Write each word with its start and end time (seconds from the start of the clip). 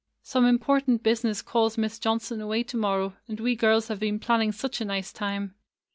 ''Some 0.25 0.49
important 0.49 1.03
business 1.03 1.43
calls 1.43 1.77
Miss 1.77 1.99
Johnson 1.99 2.41
away 2.41 2.63
to 2.63 2.75
morrow, 2.75 3.17
and 3.27 3.39
we 3.39 3.55
girls 3.55 3.87
have 3.89 3.99
been 3.99 4.17
planning 4.17 4.51
such 4.51 4.81
a 4.81 4.85
nice 4.85 5.13
time. 5.13 5.53